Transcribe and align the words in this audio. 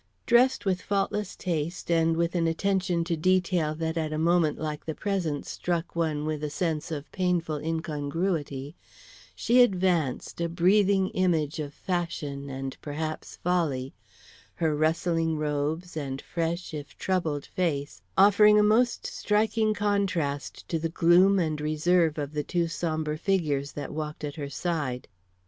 Dressed 0.25 0.65
with 0.65 0.81
faultless 0.81 1.35
taste 1.35 1.91
and 1.91 2.17
with 2.17 2.33
an 2.33 2.47
attention 2.47 3.03
to 3.03 3.15
detail 3.15 3.75
that 3.75 3.97
at 3.97 4.11
a 4.11 4.17
moment 4.17 4.57
like 4.57 4.83
the 4.83 4.95
present 4.95 5.45
struck 5.45 5.95
one 5.95 6.25
with 6.25 6.43
a 6.43 6.49
sense 6.49 6.89
of 6.89 7.11
painful 7.11 7.57
incongruity, 7.59 8.75
she 9.35 9.61
advanced, 9.61 10.41
a 10.41 10.49
breathing 10.49 11.09
image 11.09 11.59
of 11.59 11.71
fashion 11.71 12.49
and 12.49 12.75
perhaps 12.81 13.37
folly; 13.43 13.93
her 14.55 14.75
rustling 14.75 15.37
robes, 15.37 15.95
and 15.95 16.19
fresh, 16.19 16.73
if 16.73 16.97
troubled 16.97 17.45
face, 17.45 18.01
offering 18.17 18.57
a 18.57 18.63
most 18.63 19.05
striking 19.05 19.71
contrast 19.71 20.67
to 20.67 20.79
the 20.79 20.89
gloom 20.89 21.37
and 21.37 21.61
reserve 21.61 22.17
of 22.17 22.33
the 22.33 22.43
two 22.43 22.67
sombre 22.67 23.19
figures 23.19 23.73
that 23.73 23.93
walked 23.93 24.23
at 24.23 24.33
her 24.37 24.49
side. 24.49 25.07